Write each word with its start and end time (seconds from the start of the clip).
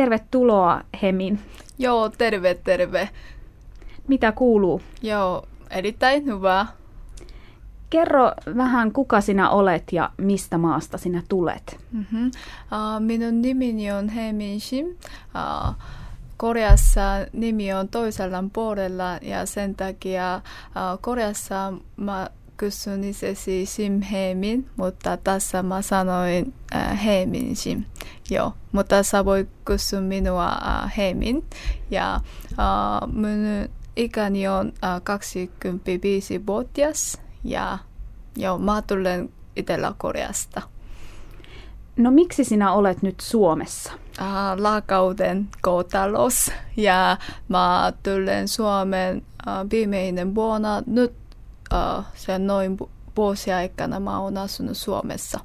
Tervetuloa 0.00 0.80
Hemin. 1.02 1.40
Joo, 1.78 2.08
terve, 2.08 2.54
terve. 2.54 3.08
Mitä 4.08 4.32
kuuluu? 4.32 4.82
Joo, 5.02 5.46
erittäin 5.70 6.24
hyvä. 6.24 6.66
Kerro 7.90 8.32
vähän, 8.56 8.92
kuka 8.92 9.20
sinä 9.20 9.50
olet 9.50 9.92
ja 9.92 10.10
mistä 10.16 10.58
maasta 10.58 10.98
sinä 10.98 11.22
tulet. 11.28 11.78
Mm-hmm. 11.92 12.26
Uh, 12.26 13.00
minun 13.00 13.42
nimeni 13.42 13.92
on 13.92 14.08
He 14.08 14.32
Min 14.32 14.60
Shim. 14.60 14.86
Uh, 14.86 15.74
Koreassa 16.36 17.02
nimi 17.32 17.72
on 17.72 17.88
toisella 17.88 18.44
puolella 18.52 19.18
ja 19.22 19.46
sen 19.46 19.74
takia 19.74 20.36
uh, 20.36 21.00
Koreassa 21.00 21.72
mä 21.96 22.30
kysyn 22.60 23.04
itseäsi 23.04 23.66
Sim 23.66 24.00
Hemin, 24.00 24.70
mutta 24.76 25.16
tässä 25.16 25.62
mä 25.62 25.82
sanoin 25.82 26.54
uh, 26.74 27.04
Hemin 27.04 27.56
Shim. 27.56 27.84
Joo, 28.30 28.52
mutta 28.72 29.02
sä 29.02 29.24
voi 29.24 29.48
kysyä 29.64 30.00
minua 30.00 30.48
uh, 30.48 30.90
Hemin. 30.96 31.44
Ja 31.90 32.20
uh, 32.50 33.12
minun 33.12 33.68
ikäni 33.96 34.48
on 34.48 34.68
uh, 34.68 35.00
25-vuotias 35.00 37.20
ja 37.44 37.78
joo, 38.36 38.58
mä 38.58 38.82
tulen 38.82 39.32
Etelä-Koreasta. 39.56 40.62
No 41.96 42.10
miksi 42.10 42.44
sinä 42.44 42.72
olet 42.72 43.02
nyt 43.02 43.20
Suomessa? 43.20 43.92
Uh, 44.20 44.62
lakauden 44.62 45.48
kotalos 45.62 46.52
ja 46.76 47.16
mä 47.48 47.92
tulen 48.02 48.48
Suomeen 48.48 49.16
uh, 49.16 49.70
viimeinen 49.70 50.34
vuonna. 50.34 50.82
Nyt 50.86 51.12
uh, 51.74 52.04
se 52.14 52.38
noin 52.38 52.78
vuosi 53.16 53.52
aikana 53.52 54.00
mä 54.00 54.18
oon 54.20 54.36
asunut 54.36 54.76
Suomessa. 54.76 55.40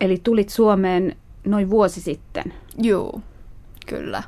Eli 0.00 0.20
tulit 0.24 0.48
Suomeen 0.48 1.16
noin 1.46 1.70
vuosi 1.70 2.00
sitten? 2.00 2.44
Joo, 2.78 3.20
kyllä. 3.86 4.22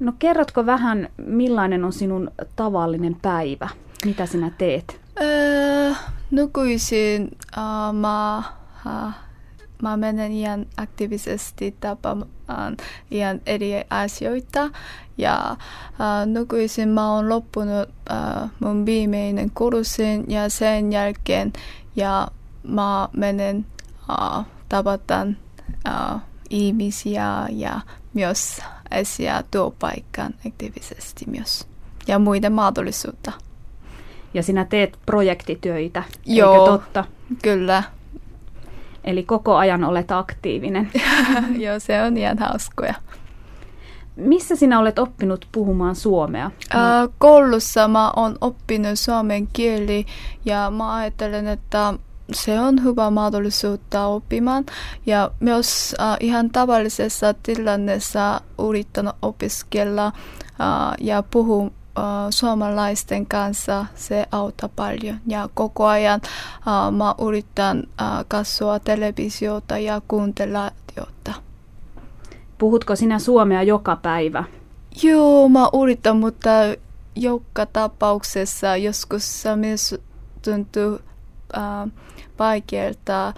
No 0.00 0.12
kerrotko 0.18 0.66
vähän, 0.66 1.08
millainen 1.16 1.84
on 1.84 1.92
sinun 1.92 2.30
tavallinen 2.56 3.16
päivä? 3.22 3.68
Mitä 4.04 4.26
sinä 4.26 4.50
teet? 4.58 5.00
Öö, 5.20 5.92
nykyisin 6.30 7.30
uh, 7.56 7.94
mä, 7.94 8.42
uh, 8.86 9.12
mä 9.82 9.96
menen 9.96 10.32
ihan 10.32 10.66
aktiivisesti 10.76 11.76
tapaamaan 11.80 12.76
ihan 13.10 13.40
eri 13.46 13.72
asioita. 13.90 14.70
Ja 15.18 15.56
uh, 15.90 16.32
nykyisin 16.32 16.88
mä 16.88 17.12
oon 17.12 17.28
loppunut 17.28 17.88
uh, 17.88 18.50
mun 18.60 18.86
viimeinen 18.86 19.50
kurssin 19.54 20.24
ja 20.28 20.48
sen 20.48 20.92
jälkeen 20.92 21.52
ja 21.96 22.28
mä 22.62 23.08
menen 23.16 23.66
uh, 24.10 24.44
tapataan 24.68 25.36
uh, 25.88 26.20
ihmisiä 26.50 27.46
ja 27.50 27.80
myös 28.14 28.60
etsiä 28.90 29.44
työpaikan 29.50 30.34
aktiivisesti 30.46 31.24
myös 31.30 31.66
ja 32.06 32.18
muiden 32.18 32.52
mahdollisuutta. 32.52 33.32
Ja 34.34 34.42
sinä 34.42 34.64
teet 34.64 34.98
projektitöitä, 35.06 36.02
Joo, 36.26 36.52
eikö 36.52 36.64
totta? 36.70 37.04
kyllä. 37.42 37.82
Eli 39.06 39.22
koko 39.22 39.56
ajan 39.56 39.84
olet 39.84 40.10
aktiivinen. 40.10 40.90
Joo, 41.64 41.78
se 41.78 42.02
on 42.02 42.16
ihan 42.16 42.38
hauskoja. 42.38 42.94
Missä 44.16 44.56
sinä 44.56 44.78
olet 44.78 44.98
oppinut 44.98 45.46
puhumaan 45.52 45.94
suomea? 45.94 46.50
Äh, 46.74 46.80
koulussa 47.18 47.88
mä 47.88 48.12
oon 48.16 48.38
oppinut 48.40 48.98
suomen 48.98 49.48
kieli 49.52 50.06
ja 50.44 50.72
mä 50.76 50.94
ajattelen, 50.94 51.48
että 51.48 51.94
se 52.32 52.60
on 52.60 52.84
hyvä 52.84 53.10
mahdollisuutta 53.10 54.06
oppimaan. 54.06 54.64
Ja 55.06 55.30
myös 55.40 55.94
äh, 56.00 56.16
ihan 56.20 56.50
tavallisessa 56.50 57.34
tilanteessa 57.42 58.40
yrittänyt 58.68 59.14
opiskella 59.22 60.06
äh, 60.06 60.12
ja 61.00 61.22
puhua 61.30 61.70
suomalaisten 62.30 63.26
kanssa, 63.26 63.86
se 63.94 64.26
auttaa 64.32 64.68
paljon. 64.76 65.16
Ja 65.26 65.48
koko 65.54 65.86
ajan 65.86 66.20
äh, 66.24 66.92
mä 66.92 67.14
yritän 67.26 67.82
äh, 68.00 68.24
katsoa 68.28 68.78
televisiota 68.78 69.78
ja 69.78 70.02
kuuntella 70.08 70.70
radiota. 70.96 71.42
Puhutko 72.58 72.96
sinä 72.96 73.18
suomea 73.18 73.62
joka 73.62 73.96
päivä? 73.96 74.44
Joo, 75.02 75.48
mä 75.48 75.68
yritän, 75.82 76.16
mutta 76.16 76.50
joka 77.16 77.66
tapauksessa 77.66 78.76
joskus 78.76 79.42
se 79.42 79.56
myös 79.56 79.94
tuntuu 80.42 80.98
äh, 81.56 81.90
vaikealta 82.38 83.26
äh, 83.28 83.34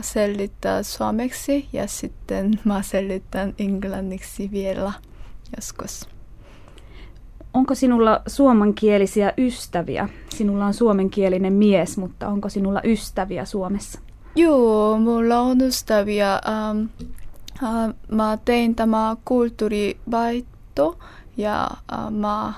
selittää 0.00 0.82
suomeksi 0.82 1.68
ja 1.72 1.86
sitten 1.88 2.60
mä 2.64 2.82
selitän 2.82 3.54
englanniksi 3.58 4.50
vielä 4.50 4.92
joskus. 5.56 6.13
Onko 7.54 7.74
sinulla 7.74 8.22
suomenkielisiä 8.26 9.32
ystäviä? 9.38 10.08
Sinulla 10.28 10.66
on 10.66 10.74
suomenkielinen 10.74 11.52
mies, 11.52 11.98
mutta 11.98 12.28
onko 12.28 12.48
sinulla 12.48 12.80
ystäviä 12.84 13.44
Suomessa? 13.44 14.00
Joo, 14.36 14.98
mulla 14.98 15.40
on 15.40 15.60
ystäviä. 15.60 16.32
Ähm, 16.32 16.84
äh, 17.62 17.94
mä 18.10 18.38
tein 18.44 18.74
tämä 18.74 19.16
kulttuurivaihto 19.24 20.98
ja 21.36 21.70
äh, 21.92 22.10
mä 22.10 22.46
äh, 22.46 22.54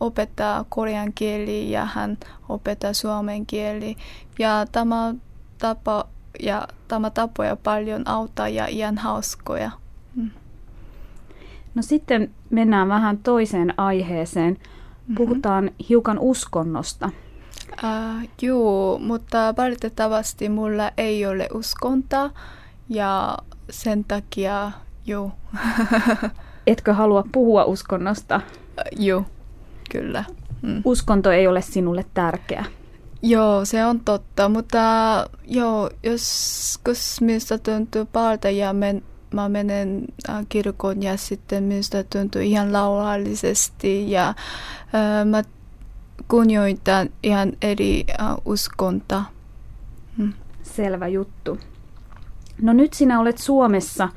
opettaa 0.00 0.64
korean 0.68 1.12
kieli 1.14 1.70
ja 1.70 1.84
hän 1.84 2.18
opettaa 2.48 2.92
suomen 2.92 3.46
kieli. 3.46 3.96
Ja 4.38 4.66
tämä 4.72 5.14
tapa 5.58 6.04
ja 6.42 6.68
tämä 6.88 7.10
tapoja 7.10 7.56
paljon 7.56 8.08
auttaa 8.08 8.48
ja 8.48 8.66
ihan 8.66 8.98
hauskoja. 8.98 9.70
No 11.74 11.82
sitten 11.82 12.30
mennään 12.50 12.88
vähän 12.88 13.18
toiseen 13.18 13.74
aiheeseen. 13.76 14.58
Puhutaan 15.16 15.64
mm-hmm. 15.64 15.84
hiukan 15.88 16.18
uskonnosta. 16.18 17.10
Uh, 17.72 18.28
joo, 18.42 18.98
mutta 18.98 19.54
valitettavasti 19.56 20.48
mulla 20.48 20.90
ei 20.96 21.26
ole 21.26 21.48
uskonta 21.54 22.30
ja 22.88 23.38
sen 23.70 24.04
takia 24.04 24.72
joo. 25.06 25.32
Etkö 26.66 26.94
halua 26.94 27.24
puhua 27.32 27.64
uskonnosta? 27.64 28.36
Uh, 28.36 29.04
joo, 29.04 29.24
kyllä. 29.90 30.24
Mm. 30.62 30.82
Uskonto 30.84 31.30
ei 31.30 31.46
ole 31.46 31.62
sinulle 31.62 32.04
tärkeä. 32.14 32.64
Joo, 33.22 33.64
se 33.64 33.84
on 33.84 34.00
totta, 34.00 34.48
mutta 34.48 34.80
joo, 35.46 35.90
joskus 36.02 37.20
minusta 37.20 37.58
tuntuu 37.58 38.06
paljon 38.12 38.56
ja 38.56 38.72
men, 38.72 39.02
mä 39.32 39.48
menen 39.48 40.04
kirkon 40.48 41.02
ja 41.02 41.16
sitten 41.16 41.64
minusta 41.64 42.04
tuntuu 42.04 42.40
ihan 42.40 42.72
laulallisesti 42.72 44.10
ja 44.10 44.28
äh, 44.28 44.34
mä 45.24 45.42
kunnioitan 46.28 47.10
ihan 47.22 47.52
eri 47.62 48.04
äh, 48.20 48.34
uskonta. 48.44 49.24
Hmm. 50.16 50.32
Selvä 50.62 51.08
juttu. 51.08 51.58
No 52.62 52.72
nyt 52.72 52.92
sinä 52.92 53.20
olet 53.20 53.38
Suomessa. 53.38 54.08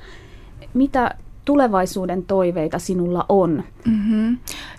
Mitä 0.73 1.15
tulevaisuuden 1.45 2.25
toiveita 2.25 2.79
sinulla 2.79 3.25
on? 3.29 3.63
Mm-hmm. 3.85 4.37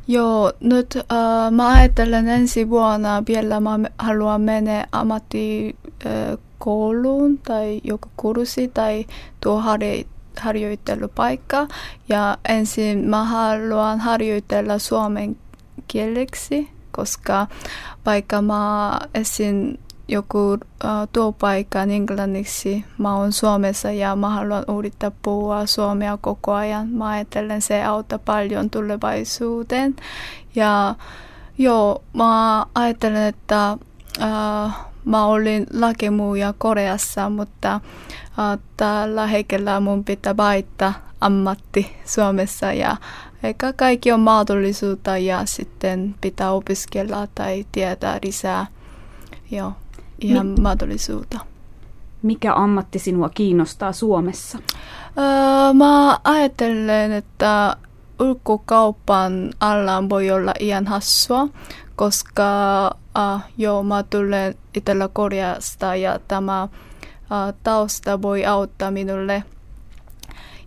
Joo, 0.09 0.53
nyt 0.61 0.97
äh, 0.97 1.05
mä 1.51 1.69
ajattelen 1.69 2.29
ensi 2.29 2.71
vuonna 2.71 3.23
vielä 3.29 3.61
mä 3.61 3.79
haluan 3.99 4.41
mennä 4.41 4.87
ammattikouluun 4.93 7.39
tai 7.39 7.81
joku 7.85 8.09
kurssi 8.17 8.69
tai 8.69 9.07
tuo 9.41 9.61
harjoittelu 9.61 10.16
harjoittelupaikka 10.41 11.69
ja 12.09 12.39
ensin 12.49 13.09
mä 13.09 13.25
haluan 13.25 14.01
harjoitella 14.01 14.79
suomen 14.79 15.37
kieleksi, 15.89 16.71
koska 16.91 17.47
vaikka 18.07 18.43
mä 18.43 18.99
esin 19.15 19.79
joku 20.09 20.53
uh, 20.53 20.59
työpaikan 21.13 21.91
englanniksi, 21.91 22.85
mä 22.99 23.17
oon 23.17 23.33
Suomessa 23.33 23.91
ja 23.91 24.17
mä 24.17 24.31
haluan 24.31 24.65
yrittää 24.79 25.11
puhua 25.23 25.67
suomea 25.67 26.19
koko 26.21 26.53
ajan. 26.53 26.89
Mä 26.89 27.09
ajattelen, 27.09 27.63
se 27.63 27.84
auttaa 27.84 28.19
paljon 28.19 28.71
tulevaisuuteen. 28.71 29.97
Ja 30.55 30.95
joo, 31.59 32.03
mä 32.13 32.66
ajattelen, 32.75 33.22
että 33.22 33.78
uh, 34.19 34.72
mä 35.07 35.27
olin 35.27 35.67
lakemuja 35.73 36.55
Koreassa, 36.59 37.29
mutta 37.31 37.81
tällä 38.77 39.27
hetkellä 39.27 39.81
mun 39.81 40.05
pitää 40.05 40.37
vaihtaa 40.37 40.95
ammatti 41.21 41.97
Suomessa 42.05 42.73
ja 42.73 42.97
eikä 43.43 43.73
kaikki 43.73 44.13
on 44.13 44.21
mahdollisuutta 44.21 45.19
ja 45.19 45.43
sitten 45.45 46.15
pitää 46.21 46.53
opiskella 46.53 47.29
tai 47.35 47.67
tietää 47.73 48.19
lisää. 48.25 48.67
Joo, 49.51 49.73
ihan 50.21 50.47
Mi- 50.47 50.61
mahdollisuutta. 50.61 51.39
Mikä 52.23 52.55
ammatti 52.55 52.99
sinua 52.99 53.29
kiinnostaa 53.29 53.93
Suomessa? 53.93 54.59
Öö, 55.19 55.73
mä 55.73 56.19
ajattelen, 56.25 57.13
että 57.13 57.77
ulkokaupan 58.21 59.51
alla 59.61 60.09
voi 60.09 60.31
olla 60.31 60.53
ihan 60.61 60.87
hassua, 60.87 61.49
koska 61.97 62.45
uh, 63.16 63.41
joo, 63.59 63.83
mä 63.83 64.03
tulen 64.03 64.54
Etelä-Koreasta 64.74 65.97
ja 65.97 66.21
tämä 66.28 66.63
uh, 66.63 67.54
tausta 67.63 68.22
voi 68.22 68.47
auttaa 68.47 68.91
minulle. 68.91 69.42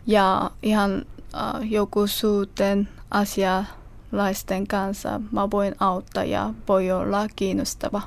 Ja 0.07 0.51
ihan 0.63 1.05
äh, 1.35 1.71
joku 1.71 2.07
suuten 2.07 2.89
asialaisten 3.11 4.67
kanssa 4.67 5.21
mä 5.31 5.51
voin 5.51 5.75
auttaa 5.79 6.23
ja 6.23 6.53
voi 6.67 6.91
olla 6.91 7.27
kiinnostava. 7.35 8.01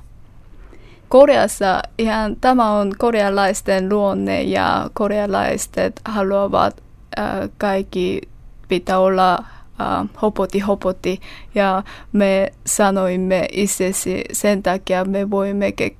Koreassa 1.08 1.82
ihan 1.98 2.36
tämä 2.36 2.70
on 2.70 2.92
korealaisten 2.98 3.88
luonne 3.88 4.42
ja 4.42 4.90
korealaiset 4.94 6.00
haluavat 6.04 6.82
äh, 7.18 7.50
kaikki 7.58 8.20
pitää 8.68 8.98
olla 8.98 9.44
äh, 9.82 10.08
hopoti 10.22 10.58
hopoti 10.58 11.20
ja 11.54 11.82
me 12.12 12.52
sanoimme 12.66 13.48
itsesi 13.52 14.24
sen 14.32 14.62
takia 14.62 15.04
me 15.04 15.30
voimme 15.30 15.72
ke- 15.82 15.96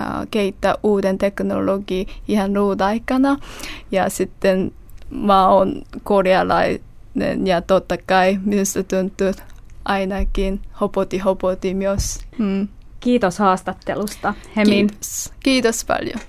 äh, 0.00 0.06
kehittää 0.30 0.74
uuden 0.82 1.18
teknologi 1.18 2.06
ihan 2.28 2.52
aikana 2.80 3.36
ja 3.92 4.10
sitten 4.10 4.72
mä 5.10 5.48
oon 5.48 5.82
korealainen 6.02 7.46
ja 7.46 7.62
totta 7.62 7.96
kai 8.06 8.38
minusta 8.44 8.82
tuntuu 8.82 9.32
ainakin 9.84 10.60
hopoti 10.80 11.18
hopoti 11.18 11.74
myös. 11.74 12.18
Mm. 12.38 12.68
Kiitos 13.00 13.38
haastattelusta, 13.38 14.34
Hemin. 14.56 14.86
Kiitos, 14.86 15.32
Kiitos 15.40 15.84
paljon. 15.84 16.20